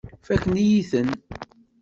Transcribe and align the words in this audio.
Fakken-iyi-ten. 0.27 1.09